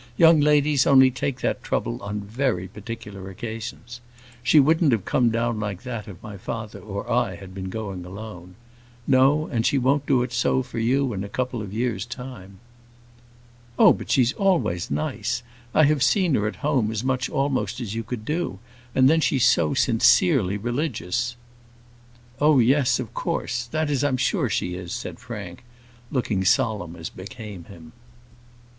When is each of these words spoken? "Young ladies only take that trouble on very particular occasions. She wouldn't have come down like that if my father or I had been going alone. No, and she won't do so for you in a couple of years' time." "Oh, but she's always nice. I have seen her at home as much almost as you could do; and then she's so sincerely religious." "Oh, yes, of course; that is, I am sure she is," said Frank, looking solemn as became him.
"Young 0.17 0.39
ladies 0.39 0.87
only 0.87 1.11
take 1.11 1.41
that 1.41 1.61
trouble 1.63 2.01
on 2.01 2.21
very 2.21 2.67
particular 2.67 3.29
occasions. 3.29 4.01
She 4.41 4.59
wouldn't 4.59 4.91
have 4.93 5.05
come 5.05 5.29
down 5.29 5.59
like 5.59 5.83
that 5.83 6.07
if 6.07 6.17
my 6.23 6.37
father 6.37 6.79
or 6.79 7.07
I 7.11 7.35
had 7.35 7.53
been 7.53 7.69
going 7.69 8.03
alone. 8.03 8.55
No, 9.05 9.45
and 9.45 9.63
she 9.63 9.77
won't 9.77 10.07
do 10.07 10.27
so 10.31 10.63
for 10.63 10.79
you 10.79 11.13
in 11.13 11.23
a 11.23 11.29
couple 11.29 11.61
of 11.61 11.71
years' 11.71 12.07
time." 12.07 12.57
"Oh, 13.77 13.93
but 13.93 14.09
she's 14.09 14.33
always 14.33 14.89
nice. 14.89 15.43
I 15.71 15.83
have 15.83 16.01
seen 16.01 16.33
her 16.33 16.47
at 16.47 16.55
home 16.65 16.89
as 16.89 17.03
much 17.03 17.29
almost 17.29 17.79
as 17.79 17.93
you 17.93 18.01
could 18.01 18.25
do; 18.25 18.57
and 18.95 19.07
then 19.07 19.21
she's 19.21 19.45
so 19.45 19.75
sincerely 19.75 20.57
religious." 20.57 21.35
"Oh, 22.39 22.57
yes, 22.57 22.99
of 22.99 23.13
course; 23.13 23.65
that 23.67 23.87
is, 23.91 24.03
I 24.03 24.07
am 24.07 24.17
sure 24.17 24.49
she 24.49 24.73
is," 24.73 24.93
said 24.93 25.19
Frank, 25.19 25.63
looking 26.09 26.43
solemn 26.43 26.95
as 26.95 27.11
became 27.11 27.65
him. 27.65 27.91